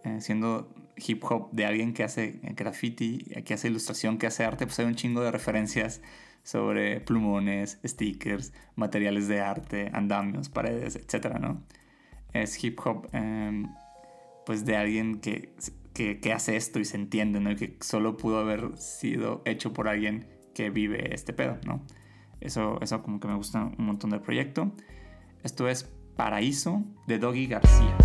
eh, 0.04 0.20
siendo 0.20 0.74
hip 0.96 1.22
hop 1.24 1.50
de 1.52 1.66
alguien 1.66 1.92
que 1.92 2.02
hace 2.02 2.40
graffiti, 2.42 3.18
que 3.44 3.54
hace 3.54 3.68
ilustración, 3.68 4.16
que 4.16 4.26
hace 4.26 4.44
arte, 4.44 4.66
pues 4.66 4.78
hay 4.78 4.86
un 4.86 4.94
chingo 4.94 5.20
de 5.20 5.30
referencias 5.30 6.00
sobre 6.42 7.00
plumones, 7.00 7.78
stickers, 7.84 8.52
materiales 8.74 9.28
de 9.28 9.40
arte, 9.40 9.90
andamios, 9.92 10.48
paredes, 10.48 10.96
etc. 10.96 11.38
¿no? 11.38 11.62
Es 12.32 12.62
hip 12.64 12.78
hop 12.84 13.08
eh, 13.12 13.64
pues 14.46 14.64
de 14.64 14.76
alguien 14.76 15.20
que, 15.20 15.54
que, 15.92 16.20
que, 16.20 16.32
hace 16.32 16.56
esto 16.56 16.78
y 16.78 16.86
se 16.86 16.96
entiende, 16.96 17.38
¿no? 17.38 17.50
Y 17.50 17.56
que 17.56 17.76
solo 17.80 18.16
pudo 18.16 18.38
haber 18.38 18.78
sido 18.78 19.42
hecho 19.44 19.74
por 19.74 19.88
alguien 19.88 20.37
que 20.58 20.70
vive 20.70 21.14
este 21.14 21.32
pedo, 21.32 21.56
¿no? 21.64 21.82
Eso, 22.40 22.80
eso 22.80 23.00
como 23.00 23.20
que 23.20 23.28
me 23.28 23.36
gusta 23.36 23.62
un 23.62 23.86
montón 23.86 24.10
del 24.10 24.20
proyecto. 24.20 24.72
Esto 25.44 25.68
es 25.68 25.84
Paraíso 26.16 26.82
de 27.06 27.20
Doggy 27.20 27.46
García. 27.46 27.96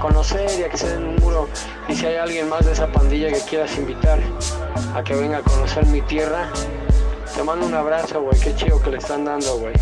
Conocer 0.00 0.48
y 0.60 0.62
a 0.62 0.98
un 0.98 1.16
muro. 1.16 1.48
Y 1.88 1.94
si 1.96 2.06
hay 2.06 2.14
alguien 2.16 2.48
más 2.48 2.64
de 2.64 2.72
esa 2.72 2.86
pandilla 2.92 3.32
que 3.32 3.40
quieras 3.40 3.76
invitar 3.76 4.20
a 4.94 5.02
que 5.02 5.16
venga 5.16 5.38
a 5.38 5.42
conocer 5.42 5.84
mi 5.86 6.00
tierra, 6.02 6.52
te 7.34 7.42
mando 7.42 7.66
un 7.66 7.74
abrazo, 7.74 8.22
güey. 8.22 8.38
Qué 8.38 8.54
chido 8.54 8.80
que 8.80 8.92
le 8.92 8.98
están 8.98 9.24
dando, 9.24 9.58
güey. 9.58 9.74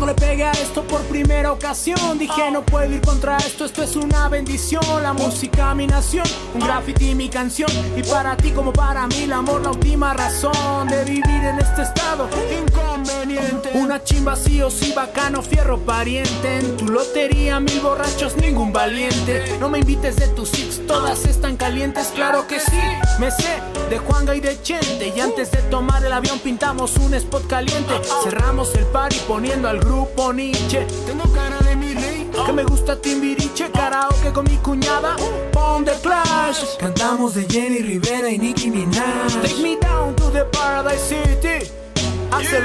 Cuando 0.00 0.14
le 0.14 0.28
pegué 0.28 0.44
a 0.44 0.52
esto 0.52 0.82
por 0.84 1.02
primera 1.02 1.52
ocasión 1.52 2.18
Dije 2.18 2.50
no 2.50 2.64
puedo 2.64 2.90
ir 2.90 3.02
contra 3.02 3.36
esto, 3.36 3.66
esto 3.66 3.82
es 3.82 3.96
una 3.96 4.30
bendición 4.30 4.82
La 5.02 5.12
música 5.12 5.74
mi 5.74 5.86
nación, 5.86 6.24
un 6.54 6.60
graffiti 6.60 7.14
mi 7.14 7.28
canción 7.28 7.70
Y 7.94 8.02
para 8.04 8.34
ti 8.34 8.50
como 8.52 8.72
para 8.72 9.06
mí 9.08 9.24
el 9.24 9.32
amor 9.34 9.60
la 9.60 9.72
última 9.72 10.14
razón 10.14 10.88
De 10.88 11.04
vivir 11.04 11.44
en 11.44 11.58
este 11.58 11.82
estado 11.82 12.30
inconveniente 12.50 13.72
Una 13.74 14.02
chimba 14.02 14.36
sí 14.36 14.62
o 14.62 14.70
sí 14.70 14.94
bacano, 14.96 15.42
fierro 15.42 15.78
pariente 15.78 16.60
En 16.60 16.78
tu 16.78 16.88
lotería 16.88 17.60
mil 17.60 17.80
borrachos, 17.80 18.38
ningún 18.38 18.72
valiente 18.72 19.58
No 19.60 19.68
me 19.68 19.80
invites 19.80 20.16
de 20.16 20.28
tus 20.28 20.48
six, 20.48 20.80
todas 20.86 21.26
están 21.26 21.58
calientes 21.58 22.06
Claro 22.14 22.46
que 22.46 22.58
sí, 22.58 22.80
me 23.18 23.30
sé 23.30 23.60
de 23.90 23.98
Juanga 23.98 24.34
y 24.34 24.40
de 24.40 24.62
Chente 24.62 25.12
Y 25.14 25.20
antes 25.20 25.50
de 25.50 25.58
tomar 25.62 26.04
el 26.04 26.12
avión 26.12 26.38
pintamos 26.38 26.96
un 26.96 27.12
spot 27.12 27.46
caliente 27.48 27.92
Cerramos 28.22 28.74
el 28.76 28.86
party 28.86 29.16
poniendo 29.26 29.68
al 29.68 29.80
grupo 29.80 30.32
Nietzsche. 30.32 30.86
Tengo 31.06 31.24
cara 31.32 31.58
de 31.58 31.76
mi 31.76 31.94
rey, 31.94 32.30
que 32.46 32.52
me 32.52 32.64
gusta 32.64 33.00
Timbiriche, 33.00 33.70
karaoke 33.70 34.32
con 34.32 34.44
mi 34.44 34.56
cuñada. 34.58 35.16
Pon 35.52 35.84
the 35.84 35.92
Clash, 36.02 36.76
cantamos 36.78 37.34
de 37.34 37.46
Jenny 37.48 37.78
Rivera 37.78 38.30
y 38.30 38.38
Nicki 38.38 38.70
Minaj. 38.70 39.40
Take 39.42 39.62
me 39.62 39.76
down 39.80 40.14
to 40.16 40.30
the 40.30 40.44
Paradise 40.44 41.00
City. 41.00 41.70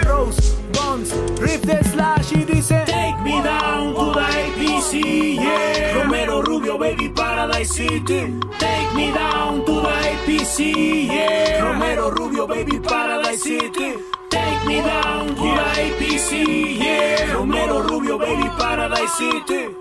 Rose, 0.05 0.55
Bones, 0.75 1.13
Rip 1.39 1.61
the 1.61 1.83
Slash 1.83 2.31
y 2.33 2.45
dice 2.45 2.83
Take 2.85 3.19
me 3.23 3.41
down 3.41 3.93
to 3.95 4.13
the 4.13 4.21
APC, 4.21 5.35
yeah. 5.35 5.93
Romero 5.97 6.41
Rubio, 6.41 6.77
baby, 6.77 7.09
Paradise 7.09 7.73
City. 7.73 8.39
Take 8.59 8.93
me 8.93 9.11
down 9.13 9.65
to 9.65 9.81
the 9.81 9.87
APC, 9.87 11.07
yeah. 11.07 11.61
Romero 11.63 12.11
Rubio, 12.11 12.47
baby, 12.47 12.79
Paradise 12.79 13.43
City. 13.43 13.95
Take 14.29 14.65
me 14.65 14.81
down 14.81 15.27
to 15.27 15.33
the 15.35 15.65
APC, 15.81 16.77
yeah. 16.79 17.33
Romero 17.33 17.81
Rubio, 17.81 18.17
baby, 18.17 18.49
Paradise 18.57 19.17
City. 19.17 19.75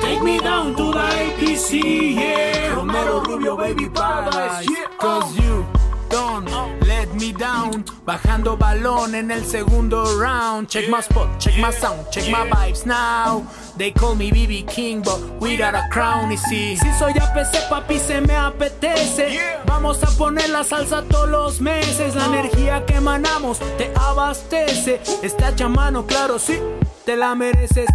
Take 0.00 0.22
me 0.22 0.38
down 0.38 0.74
to 0.76 0.92
the 0.92 0.98
APC, 0.98 2.14
yeah. 2.14 2.74
Romero 2.74 3.20
Rubio, 3.20 3.56
baby, 3.56 3.88
Paradise 3.88 4.66
Cause 4.98 5.39
Bajando 8.10 8.56
balón 8.56 9.14
en 9.14 9.30
el 9.30 9.44
segundo 9.44 10.02
round. 10.18 10.66
Check 10.66 10.88
my 10.88 11.00
spot, 11.00 11.38
check 11.38 11.56
my 11.58 11.70
sound, 11.70 12.10
check 12.10 12.28
my 12.28 12.44
vibes 12.50 12.84
now. 12.84 13.46
They 13.76 13.92
call 13.92 14.16
me 14.16 14.32
BB 14.32 14.66
King, 14.66 15.00
but 15.00 15.20
without 15.40 15.76
a 15.76 15.88
crown. 15.92 16.32
Y 16.32 16.36
si, 16.36 16.76
si 16.76 16.92
soy 16.98 17.12
APC, 17.12 17.68
papi, 17.68 18.00
se 18.00 18.20
me 18.20 18.34
apetece. 18.34 19.38
Vamos 19.64 20.02
a 20.02 20.08
poner 20.18 20.50
la 20.50 20.64
salsa 20.64 21.04
todos 21.08 21.28
los 21.28 21.60
meses. 21.60 22.16
La 22.16 22.26
energía 22.26 22.84
que 22.84 22.96
emanamos 22.96 23.60
te 23.78 23.92
abastece. 23.94 25.00
Está 25.22 25.50
hecha 25.50 25.66
a 25.66 25.68
mano, 25.68 26.04
claro, 26.04 26.40
sí, 26.40 26.58
te 27.04 27.16
la 27.16 27.36
mereces. 27.36 27.86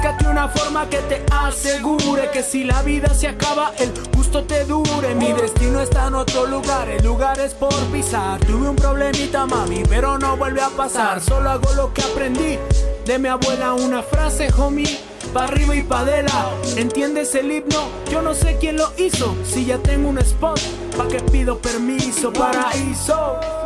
Búscate 0.00 0.28
una 0.28 0.48
forma 0.48 0.88
que 0.88 0.96
te 0.96 1.22
asegure 1.30 2.30
que 2.30 2.42
si 2.42 2.64
la 2.64 2.80
vida 2.80 3.12
se 3.12 3.28
acaba, 3.28 3.74
el 3.78 3.92
gusto 4.16 4.44
te 4.44 4.64
dure. 4.64 5.14
Mi 5.14 5.30
destino 5.34 5.78
está 5.78 6.06
en 6.06 6.14
otro 6.14 6.46
lugar, 6.46 6.88
el 6.88 7.04
lugar 7.04 7.38
es 7.38 7.52
por 7.52 7.74
pisar. 7.92 8.40
Tuve 8.40 8.70
un 8.70 8.76
problemita, 8.76 9.44
mami, 9.44 9.82
pero 9.90 10.16
no 10.16 10.38
vuelve 10.38 10.62
a 10.62 10.70
pasar. 10.70 11.20
Solo 11.20 11.50
hago 11.50 11.74
lo 11.74 11.92
que 11.92 12.00
aprendí 12.00 12.58
de 13.04 13.18
mi 13.18 13.28
abuela, 13.28 13.74
una 13.74 14.02
frase, 14.02 14.48
homie. 14.56 14.98
Pa' 15.34 15.44
arriba 15.44 15.76
y 15.76 15.82
pa' 15.82 16.02
de 16.04 16.22
lado, 16.22 16.52
¿entiendes 16.78 17.34
el 17.34 17.52
himno? 17.52 17.90
Yo 18.10 18.22
no 18.22 18.32
sé 18.32 18.56
quién 18.58 18.78
lo 18.78 18.90
hizo, 18.96 19.36
si 19.44 19.66
ya 19.66 19.76
tengo 19.76 20.08
un 20.08 20.18
spot, 20.18 20.58
pa' 20.96 21.08
que 21.08 21.20
pido 21.20 21.58
permiso, 21.58 22.32
paraíso. 22.32 23.59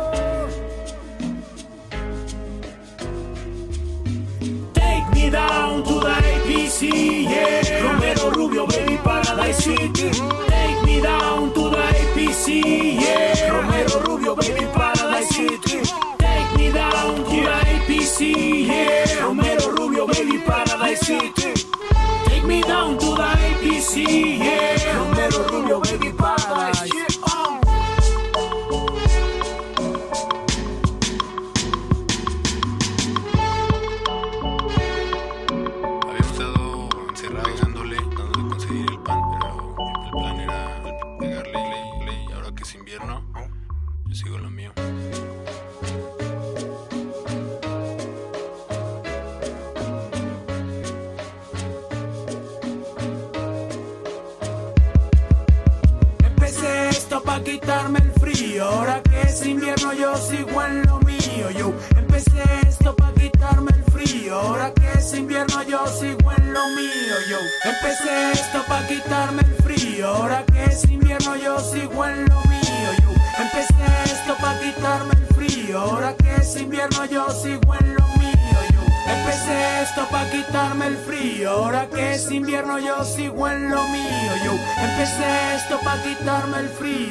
To 5.83 5.93
the 5.99 6.15
APC, 6.31 7.23
yeah. 7.23 7.83
Romero 7.83 8.31
Rubio, 8.31 8.67
baby, 8.67 8.97
Paradise 8.97 9.63
City. 9.63 10.11
Take 10.47 10.83
me 10.85 11.01
down 11.01 11.53
to 11.53 11.69
the 11.69 11.77
APC, 11.77 12.99
yeah. 13.01 13.49
Romero 13.51 13.99
Rubio, 14.07 14.35
baby, 14.35 14.65
Paradise 14.73 15.29
City. 15.35 15.81
Take 16.19 16.57
me 16.57 16.71
down 16.71 17.15
to 17.15 17.23
the 17.23 17.57
APC, 17.73 18.67
yeah. 18.67 19.23
Romero 19.23 19.69
Rubio, 19.71 20.07
baby, 20.07 20.37
Paradise 20.39 20.99
City. 21.05 21.53
Take 22.27 22.43
me 22.45 22.61
down 22.61 22.97
to 22.99 23.05
the 23.05 23.29
APC, 23.49 24.37
yeah. 24.39 24.54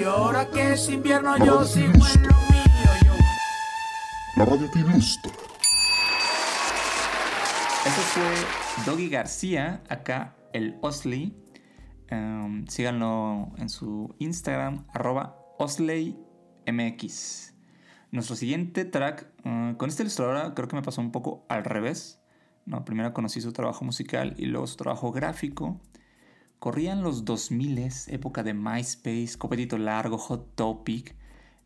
Frío. 0.04 0.11
Ahora 0.11 0.49
que 0.50 0.73
es 0.73 0.88
invierno, 0.88 1.37
yo 1.38 1.64
sigo 1.64 1.87
en 1.88 2.23
lo 2.23 2.34
mío. 2.50 2.90
Yo 3.04 3.12
La 4.37 4.44
radio 4.44 4.70
te 4.70 4.80
ilustra. 4.80 5.32
Eso 7.87 8.00
fue 8.00 8.34
Doggy 8.87 9.08
García, 9.08 9.82
acá 9.88 10.37
el 10.52 10.76
Osley. 10.80 11.37
Em, 12.08 12.66
síganlo 12.66 13.52
en 13.56 13.68
su 13.68 14.14
Instagram, 14.18 14.84
arroba 14.92 15.37
OsleyMX. 15.58 17.54
Nuestro 18.11 18.37
siguiente 18.37 18.84
track, 18.84 19.26
eh, 19.44 19.75
con 19.76 19.88
esta 19.88 20.02
ilustradora 20.02 20.54
creo 20.54 20.68
que 20.68 20.76
me 20.76 20.82
pasó 20.82 21.00
un 21.00 21.11
poco 21.12 21.44
al 21.49 21.64
revés. 21.64 22.20
No, 22.64 22.84
primero 22.84 23.12
conocí 23.12 23.40
su 23.40 23.52
trabajo 23.52 23.84
musical 23.84 24.34
y 24.38 24.46
luego 24.46 24.66
su 24.66 24.76
trabajo 24.76 25.12
gráfico. 25.12 25.80
Corrían 26.64 27.02
los 27.02 27.26
2000, 27.26 27.90
época 28.06 28.42
de 28.42 28.54
MySpace, 28.54 29.37
Copetito 29.37 29.76
Largo, 29.76 30.16
Hot 30.16 30.54
Topic, 30.54 31.14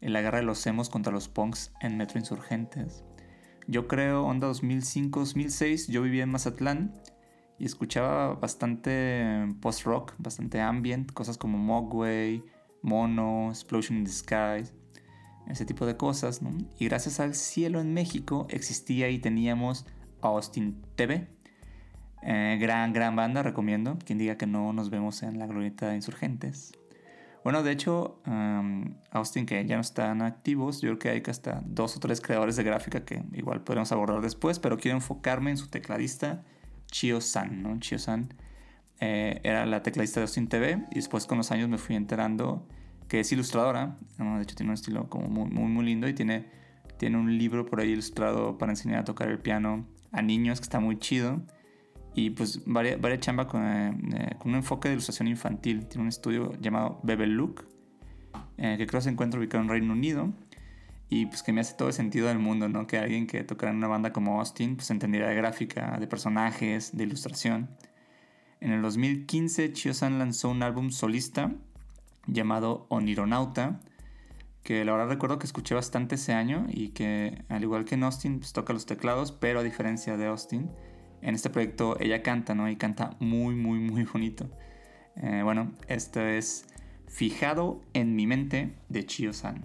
en 0.00 0.12
la 0.12 0.22
guerra 0.22 0.38
de 0.38 0.44
los 0.44 0.66
emos 0.66 0.88
contra 0.88 1.12
los 1.12 1.28
punks 1.28 1.70
en 1.80 1.96
Metro 1.96 2.18
Insurgentes. 2.18 3.04
Yo 3.68 3.86
creo, 3.86 4.24
onda 4.24 4.50
2005-2006, 4.50 5.88
yo 5.88 6.02
vivía 6.02 6.24
en 6.24 6.32
Mazatlán 6.32 7.00
y 7.60 7.64
escuchaba 7.64 8.34
bastante 8.34 9.46
post-rock, 9.60 10.14
bastante 10.18 10.60
ambient, 10.60 11.12
cosas 11.12 11.38
como 11.38 11.58
Mogwai, 11.58 12.42
Mono, 12.82 13.50
Explosion 13.50 13.98
in 13.98 14.04
the 14.04 14.10
Sky, 14.10 14.68
ese 15.46 15.64
tipo 15.64 15.86
de 15.86 15.96
cosas, 15.96 16.42
¿no? 16.42 16.50
Y 16.76 16.86
gracias 16.86 17.20
al 17.20 17.36
cielo 17.36 17.80
en 17.80 17.94
México 17.94 18.48
existía 18.50 19.08
y 19.10 19.20
teníamos 19.20 19.86
Austin 20.22 20.82
TV. 20.96 21.28
Eh, 22.22 22.58
gran, 22.60 22.92
gran 22.92 23.16
banda, 23.16 23.42
recomiendo. 23.42 23.98
Quien 24.04 24.18
diga 24.18 24.36
que 24.36 24.46
no 24.46 24.72
nos 24.72 24.90
vemos 24.90 25.22
en 25.22 25.38
la 25.38 25.46
glorieta 25.46 25.88
de 25.88 25.96
Insurgentes. 25.96 26.72
Bueno, 27.44 27.62
de 27.62 27.72
hecho, 27.72 28.20
Austin, 29.10 29.46
que 29.46 29.64
ya 29.64 29.76
no 29.76 29.80
están 29.80 30.22
activos, 30.22 30.82
yo 30.82 30.88
creo 30.90 30.98
que 30.98 31.08
hay 31.08 31.22
hasta 31.30 31.62
dos 31.64 31.96
o 31.96 32.00
tres 32.00 32.20
creadores 32.20 32.56
de 32.56 32.64
gráfica 32.64 33.04
que 33.04 33.22
igual 33.32 33.62
podremos 33.62 33.90
abordar 33.92 34.20
después, 34.20 34.58
pero 34.58 34.76
quiero 34.76 34.98
enfocarme 34.98 35.50
en 35.50 35.56
su 35.56 35.68
tecladista, 35.68 36.42
Chio 36.90 37.20
San. 37.20 37.80
Chio 37.80 37.98
San 37.98 38.34
eh, 39.00 39.40
era 39.44 39.64
la 39.66 39.82
tecladista 39.82 40.20
de 40.20 40.24
Austin 40.24 40.48
TV 40.48 40.84
y 40.90 40.96
después 40.96 41.26
con 41.26 41.38
los 41.38 41.50
años 41.52 41.68
me 41.68 41.78
fui 41.78 41.96
enterando 41.96 42.66
que 43.08 43.20
es 43.20 43.32
ilustradora, 43.32 43.96
de 44.18 44.42
hecho 44.42 44.54
tiene 44.54 44.70
un 44.70 44.74
estilo 44.74 45.08
como 45.08 45.28
muy, 45.28 45.48
muy, 45.48 45.70
muy 45.70 45.84
lindo 45.86 46.08
y 46.08 46.12
tiene, 46.12 46.44
tiene 46.98 47.16
un 47.16 47.38
libro 47.38 47.64
por 47.64 47.80
ahí 47.80 47.90
ilustrado 47.90 48.58
para 48.58 48.72
enseñar 48.72 48.98
a 48.98 49.04
tocar 49.04 49.28
el 49.28 49.38
piano 49.38 49.86
a 50.12 50.20
niños 50.20 50.60
que 50.60 50.64
está 50.64 50.80
muy 50.80 50.98
chido. 50.98 51.40
Y 52.14 52.30
pues 52.30 52.62
varias, 52.66 53.00
varias 53.00 53.20
chamba 53.20 53.46
con, 53.46 53.62
eh, 53.64 54.36
con, 54.38 54.50
un 54.50 54.56
enfoque 54.56 54.88
de 54.88 54.94
ilustración 54.94 55.28
infantil. 55.28 55.86
Tiene 55.86 56.02
un 56.02 56.08
estudio 56.08 56.52
llamado 56.60 57.00
Bebe 57.02 57.26
Look, 57.26 57.66
eh, 58.56 58.76
que 58.76 58.86
creo 58.86 59.00
se 59.00 59.10
encuentra 59.10 59.38
ubicado 59.38 59.62
en 59.62 59.70
Reino 59.70 59.92
Unido. 59.92 60.32
Y 61.10 61.26
pues 61.26 61.42
que 61.42 61.52
me 61.52 61.62
hace 61.62 61.74
todo 61.74 61.88
el 61.88 61.94
sentido 61.94 62.28
del 62.28 62.38
mundo, 62.38 62.68
¿no? 62.68 62.86
Que 62.86 62.98
alguien 62.98 63.26
que 63.26 63.42
tocara 63.42 63.72
en 63.72 63.78
una 63.78 63.88
banda 63.88 64.12
como 64.12 64.40
Austin, 64.40 64.76
pues 64.76 64.90
entendiera 64.90 65.28
de 65.28 65.34
gráfica, 65.34 65.96
de 65.98 66.06
personajes, 66.06 66.94
de 66.96 67.04
ilustración. 67.04 67.70
En 68.60 68.72
el 68.72 68.82
2015, 68.82 69.72
Chio-san 69.72 70.18
lanzó 70.18 70.50
un 70.50 70.62
álbum 70.62 70.90
solista 70.90 71.52
llamado 72.26 72.86
Onironauta, 72.90 73.80
que 74.62 74.84
la 74.84 74.92
verdad 74.92 75.08
recuerdo 75.08 75.38
que 75.38 75.46
escuché 75.46 75.74
bastante 75.74 76.16
ese 76.16 76.34
año 76.34 76.66
y 76.68 76.90
que 76.90 77.42
al 77.48 77.62
igual 77.62 77.84
que 77.84 77.94
en 77.94 78.02
Austin, 78.02 78.40
pues 78.40 78.52
toca 78.52 78.72
los 78.72 78.84
teclados, 78.84 79.32
pero 79.32 79.60
a 79.60 79.62
diferencia 79.62 80.16
de 80.16 80.26
Austin, 80.26 80.70
en 81.22 81.34
este 81.34 81.50
proyecto 81.50 81.98
ella 82.00 82.22
canta, 82.22 82.54
¿no? 82.54 82.68
Y 82.68 82.76
canta 82.76 83.16
muy, 83.18 83.54
muy, 83.54 83.78
muy 83.78 84.04
bonito. 84.04 84.48
Eh, 85.16 85.42
bueno, 85.42 85.72
esto 85.88 86.20
es 86.20 86.66
Fijado 87.06 87.80
en 87.94 88.14
mi 88.14 88.26
mente 88.26 88.74
de 88.88 89.06
Chio-san. 89.06 89.64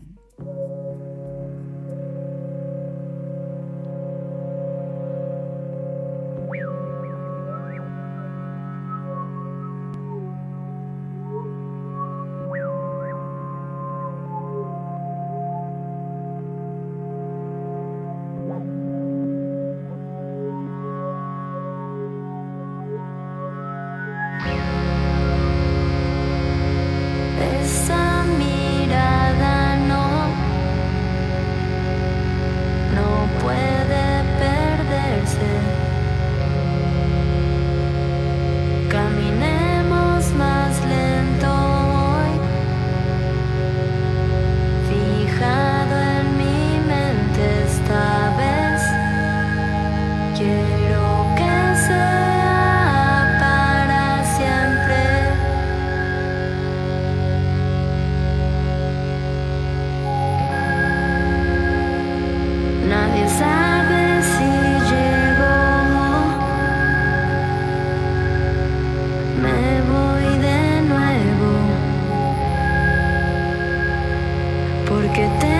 Porque 74.93 75.27
tengo 75.39 75.52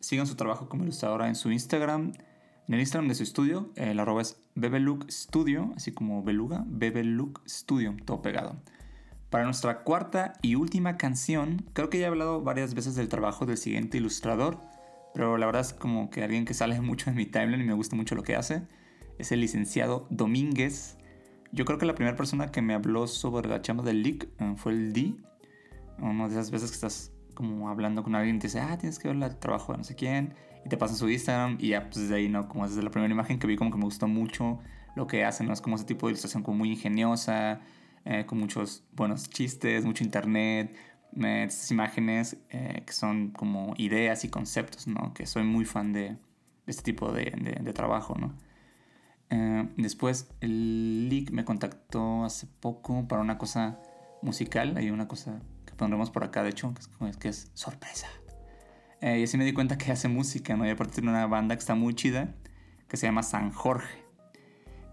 Sigan 0.00 0.26
su 0.26 0.34
trabajo 0.34 0.68
como 0.68 0.82
ilustradora 0.82 1.28
en 1.28 1.34
su 1.34 1.50
Instagram. 1.50 2.12
En 2.68 2.74
el 2.74 2.80
Instagram 2.80 3.08
de 3.08 3.14
su 3.14 3.22
estudio, 3.22 3.70
el 3.76 3.98
arroba 3.98 4.22
es 4.22 4.40
Bebelook 4.54 5.10
Studio, 5.10 5.72
así 5.76 5.92
como 5.92 6.22
beluga, 6.22 6.64
Bebelook 6.66 7.42
Studio, 7.48 7.96
todo 8.04 8.22
pegado. 8.22 8.56
Para 9.30 9.44
nuestra 9.44 9.82
cuarta 9.82 10.34
y 10.42 10.56
última 10.56 10.96
canción, 10.96 11.64
creo 11.72 11.88
que 11.88 11.98
ya 11.98 12.06
he 12.06 12.08
hablado 12.08 12.42
varias 12.42 12.74
veces 12.74 12.96
del 12.96 13.08
trabajo 13.08 13.46
del 13.46 13.56
siguiente 13.56 13.96
ilustrador, 13.96 14.60
pero 15.14 15.36
la 15.38 15.46
verdad 15.46 15.62
es 15.62 15.72
como 15.72 16.10
que 16.10 16.22
alguien 16.22 16.44
que 16.44 16.54
sale 16.54 16.80
mucho 16.82 17.10
en 17.10 17.16
mi 17.16 17.26
timeline 17.26 17.60
y 17.60 17.64
me 17.64 17.74
gusta 17.74 17.96
mucho 17.96 18.14
lo 18.14 18.22
que 18.22 18.36
hace. 18.36 18.62
Es 19.18 19.32
el 19.32 19.40
licenciado 19.40 20.06
Domínguez. 20.10 20.96
Yo 21.52 21.64
creo 21.64 21.78
que 21.78 21.86
la 21.86 21.94
primera 21.94 22.16
persona 22.16 22.50
que 22.50 22.62
me 22.62 22.74
habló 22.74 23.06
sobre 23.06 23.48
la 23.48 23.62
chamba 23.62 23.84
del 23.84 24.02
leak 24.02 24.28
eh, 24.38 24.54
fue 24.56 24.72
el 24.72 24.92
D. 24.92 25.14
Una 25.98 26.26
de 26.26 26.34
esas 26.34 26.50
veces 26.50 26.70
que 26.70 26.76
estás 26.76 27.12
como 27.40 27.68
hablando 27.70 28.02
con 28.02 28.14
alguien 28.14 28.38
te 28.38 28.46
dice, 28.48 28.60
ah, 28.60 28.76
tienes 28.78 28.98
que 28.98 29.08
ver 29.08 29.16
el 29.22 29.36
trabajo 29.38 29.72
de 29.72 29.78
no 29.78 29.84
sé 29.84 29.94
quién, 29.94 30.34
y 30.64 30.68
te 30.68 30.76
pasan 30.76 30.96
su 30.96 31.08
Instagram, 31.08 31.56
y 31.60 31.68
ya, 31.68 31.84
pues 31.84 31.96
desde 32.02 32.14
ahí, 32.16 32.28
¿no? 32.28 32.48
Como 32.48 32.66
desde 32.68 32.82
la 32.82 32.90
primera 32.90 33.12
imagen 33.12 33.38
que 33.38 33.46
vi, 33.46 33.56
como 33.56 33.70
que 33.70 33.78
me 33.78 33.84
gustó 33.84 34.06
mucho 34.08 34.58
lo 34.96 35.06
que 35.06 35.24
hacen, 35.24 35.46
¿no? 35.46 35.52
Es 35.52 35.60
como 35.60 35.76
ese 35.76 35.84
tipo 35.86 36.06
de 36.06 36.12
ilustración 36.12 36.42
como 36.42 36.58
muy 36.58 36.70
ingeniosa, 36.70 37.60
eh, 38.04 38.24
con 38.26 38.38
muchos 38.38 38.84
buenos 38.92 39.28
chistes, 39.30 39.84
mucho 39.84 40.04
internet, 40.04 40.74
eh, 41.22 41.44
estas 41.48 41.70
imágenes 41.70 42.36
eh, 42.50 42.82
que 42.86 42.92
son 42.92 43.30
como 43.30 43.74
ideas 43.78 44.24
y 44.24 44.28
conceptos, 44.28 44.86
¿no? 44.86 45.12
Que 45.14 45.26
soy 45.26 45.44
muy 45.44 45.64
fan 45.64 45.92
de, 45.92 46.00
de 46.10 46.18
este 46.66 46.82
tipo 46.82 47.12
de, 47.12 47.32
de- 47.40 47.58
de 47.62 47.72
trabajo, 47.72 48.14
¿no? 48.18 48.34
Eh, 49.30 49.68
después, 49.76 50.28
el 50.40 51.08
Leak 51.08 51.30
me 51.30 51.44
contactó 51.44 52.24
hace 52.24 52.46
poco 52.60 53.06
para 53.08 53.22
una 53.22 53.38
cosa 53.38 53.78
musical. 54.22 54.76
Hay 54.76 54.90
una 54.90 55.06
cosa 55.08 55.40
pondremos 55.80 56.10
por 56.10 56.22
acá, 56.24 56.42
de 56.42 56.50
hecho, 56.50 56.74
que 56.74 56.82
es, 57.08 57.16
que 57.16 57.28
es 57.30 57.50
sorpresa. 57.54 58.06
Eh, 59.00 59.20
y 59.20 59.22
así 59.24 59.38
me 59.38 59.46
di 59.46 59.54
cuenta 59.54 59.78
que 59.78 59.90
hace 59.90 60.08
música, 60.08 60.54
¿no? 60.54 60.66
Y 60.66 60.70
aparte 60.70 60.96
tiene 60.96 61.08
una 61.08 61.26
banda 61.26 61.56
que 61.56 61.60
está 61.60 61.74
muy 61.74 61.94
chida, 61.94 62.34
que 62.86 62.98
se 62.98 63.06
llama 63.06 63.22
San 63.22 63.50
Jorge. 63.50 64.04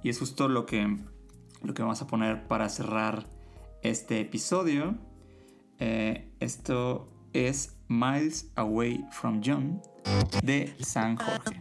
Y 0.02 0.08
es 0.08 0.17
justo 0.17 0.47
lo 0.47 0.65
que, 0.65 0.97
lo 1.62 1.73
que 1.73 1.82
vamos 1.82 2.02
a 2.02 2.08
poner 2.08 2.47
para 2.47 2.69
cerrar 2.69 3.28
este 3.84 4.21
episodio. 4.21 4.95
Eh, 5.80 6.32
esto 6.39 7.12
es 7.34 7.76
Miles 7.89 8.50
Away 8.56 9.06
from 9.12 9.41
John 9.43 9.82
de 10.41 10.73
San 10.80 11.17
Jorge. 11.17 11.60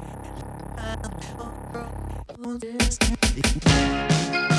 La 2.62 4.55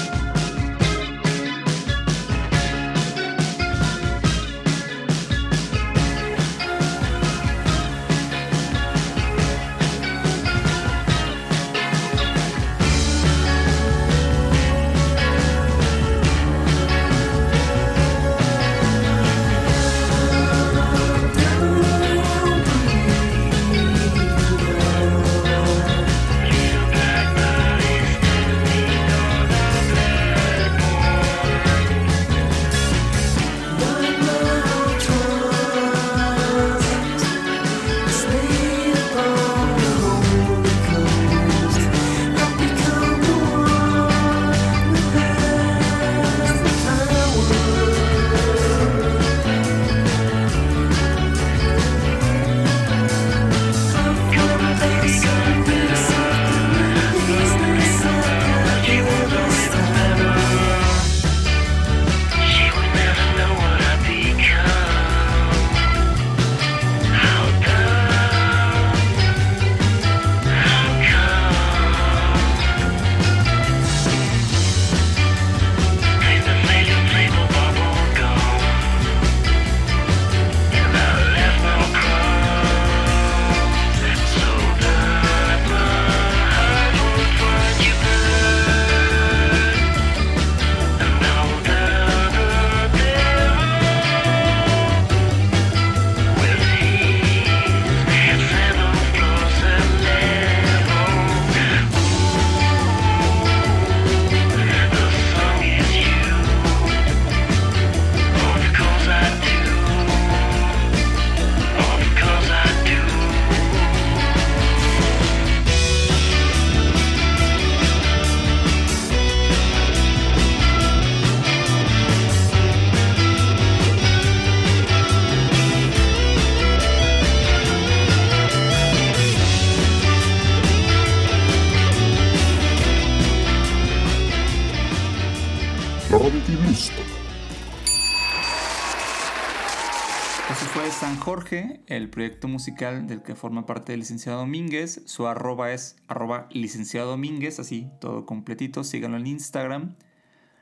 El 141.87 142.09
proyecto 142.09 142.47
musical 142.47 143.07
del 143.07 143.23
que 143.23 143.35
forma 143.35 143.65
parte 143.65 143.93
el 143.93 143.99
licenciado 143.99 144.39
Domínguez. 144.39 145.01
Su 145.05 145.27
arroba 145.27 145.71
es 145.71 145.95
arroba 146.07 146.47
licenciado 146.51 147.11
Domínguez, 147.11 147.59
así, 147.59 147.89
todo 147.99 148.25
completito. 148.25 148.83
Síganlo 148.83 149.17
en 149.17 149.27
Instagram. 149.27 149.95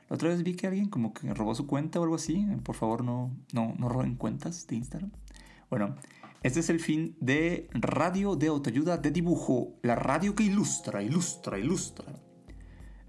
La 0.08 0.14
otra 0.14 0.28
vez 0.28 0.42
vi 0.42 0.54
que 0.54 0.66
alguien 0.66 0.88
como 0.88 1.12
que 1.12 1.32
robó 1.34 1.54
su 1.54 1.66
cuenta 1.66 2.00
o 2.00 2.04
algo 2.04 2.16
así. 2.16 2.46
Por 2.62 2.74
favor, 2.74 3.04
no, 3.04 3.30
no, 3.52 3.74
no 3.78 3.88
roben 3.88 4.14
cuentas 4.14 4.66
de 4.66 4.76
Instagram. 4.76 5.10
Bueno, 5.68 5.96
este 6.42 6.60
es 6.60 6.70
el 6.70 6.80
fin 6.80 7.16
de 7.20 7.68
Radio 7.72 8.36
de 8.36 8.48
Autoayuda 8.48 8.98
de 8.98 9.10
Dibujo. 9.10 9.74
La 9.82 9.96
radio 9.96 10.34
que 10.34 10.44
ilustra, 10.44 11.02
ilustra, 11.02 11.58
ilustra. 11.58 12.06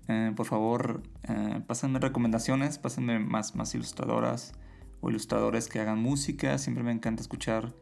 Eh, 0.08 0.34
por 0.36 0.46
favor, 0.46 1.04
eh, 1.24 1.62
pásenme 1.68 2.00
recomendaciones, 2.00 2.78
pásenme 2.80 3.20
más, 3.20 3.56
más 3.56 3.76
ilustradoras 3.76 4.54
o 5.02 5.10
ilustradores 5.10 5.68
que 5.68 5.80
hagan 5.80 6.00
música. 6.00 6.58
Siempre 6.58 6.84
me 6.84 6.92
encanta 6.92 7.22
escuchar 7.22 7.74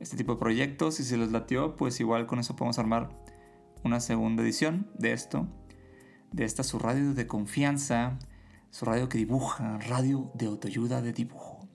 este 0.00 0.16
tipo 0.16 0.34
de 0.34 0.38
proyectos. 0.38 1.00
Y 1.00 1.04
si 1.04 1.16
les 1.16 1.32
latió, 1.32 1.76
pues 1.76 2.00
igual 2.00 2.26
con 2.26 2.38
eso 2.38 2.56
podemos 2.56 2.78
armar 2.78 3.10
una 3.84 4.00
segunda 4.00 4.42
edición 4.42 4.90
de 4.98 5.12
esto. 5.12 5.46
De 6.32 6.44
esta 6.44 6.62
su 6.62 6.78
radio 6.78 7.14
de 7.14 7.26
confianza, 7.26 8.18
su 8.70 8.84
radio 8.84 9.08
que 9.08 9.18
dibuja, 9.18 9.78
radio 9.78 10.30
de 10.34 10.46
autoayuda 10.46 11.00
de 11.00 11.12
dibujo. 11.12 11.66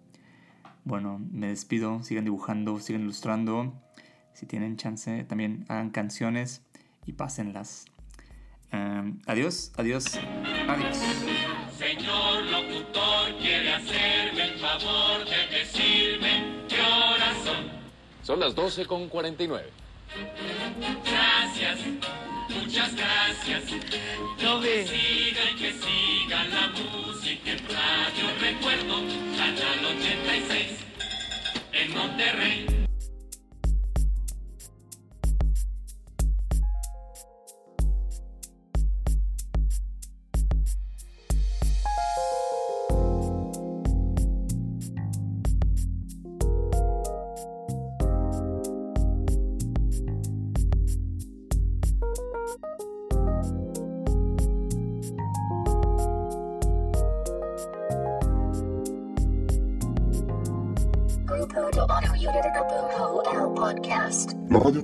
Bueno, 0.86 1.19
me 1.32 1.48
despido. 1.48 2.04
Sigan 2.04 2.26
dibujando, 2.26 2.80
sigan 2.80 3.02
ilustrando. 3.02 3.74
Si 4.34 4.46
tienen 4.46 4.78
chance, 4.78 5.24
también 5.24 5.65
hagan 5.69 5.91
canciones 5.91 6.62
y 7.06 7.13
pásenlas. 7.13 7.86
Eh, 8.72 9.13
adiós, 9.28 9.72
adiós, 9.78 10.19
adiós. 10.67 10.98
Son 18.23 18.39
las 18.39 18.55
12 18.55 18.86
con 18.86 19.09
49. 19.09 19.69
Gracias, 21.05 21.79
muchas 22.49 22.95
gracias. 22.95 23.63
No 24.41 24.59
ve. 24.62 24.88
Siga 24.88 25.41
y 25.51 25.55
que 25.57 25.73
siga 25.73 26.43
la 26.45 26.67
música 26.69 27.51
en 27.51 27.59
Radio 27.67 28.25
Recuerdo, 28.39 28.95
Canal 29.38 29.86
86, 29.97 30.79
en 31.73 31.93
Monterrey. 31.93 32.72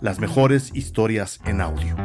las 0.00 0.18
mejores 0.18 0.70
historias 0.74 1.40
en 1.44 1.60
audio. 1.60 1.96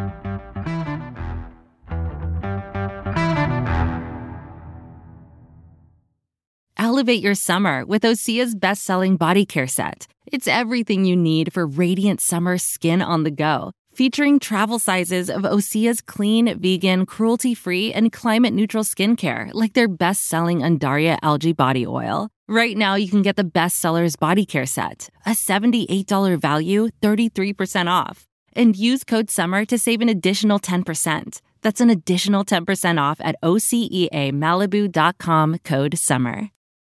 Elevate 6.78 7.22
your 7.22 7.36
summer 7.36 7.84
with 7.86 8.04
Osea's 8.04 8.56
best 8.56 8.84
selling 8.84 9.18
body 9.18 9.46
care 9.46 9.68
set. 9.68 10.08
It's 10.28 10.48
everything 10.48 11.04
you 11.06 11.16
need 11.16 11.52
for 11.54 11.66
radiant 11.66 12.22
summer 12.22 12.58
skin 12.58 13.02
on 13.02 13.24
the 13.24 13.32
go, 13.32 13.72
featuring 13.96 14.40
travel 14.40 14.80
sizes 14.80 15.30
of 15.30 15.44
Osea's 15.44 16.02
clean, 16.02 16.60
vegan, 16.60 17.06
cruelty 17.06 17.54
free, 17.54 17.94
and 17.94 18.12
climate 18.12 18.54
neutral 18.54 18.84
skincare, 18.84 19.50
like 19.54 19.72
their 19.74 19.88
best 19.88 20.26
selling 20.28 20.60
Undaria 20.60 21.18
algae 21.22 21.54
body 21.54 21.88
oil. 21.88 22.30
Right 22.48 22.78
now, 22.78 22.94
you 22.96 23.10
can 23.10 23.22
get 23.22 23.38
the 23.38 23.44
bestsellers 23.44 24.20
body 24.20 24.46
care 24.46 24.66
set, 24.66 25.10
a 25.26 25.32
$78 25.32 26.40
value, 26.40 26.90
33% 27.02 27.90
off. 27.90 28.26
And 28.54 28.76
use 28.76 29.04
code 29.04 29.30
SUMMER 29.30 29.66
to 29.66 29.78
save 29.78 30.02
an 30.02 30.10
additional 30.10 30.60
10%. 30.60 31.42
That's 31.62 31.82
an 31.82 31.90
additional 31.90 32.46
10% 32.46 33.02
off 33.02 33.20
at 33.22 33.36
OCEAMalibu.com 33.44 35.58
code 35.60 35.98
SUMMER. 35.98 36.50